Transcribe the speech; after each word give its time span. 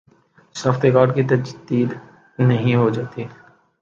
شناختی 0.55 0.89
کارڈ 0.91 1.09
کی 1.15 1.23
تجدید 1.31 1.89
نہیں 2.39 2.75
ہوجاتی 2.75 3.23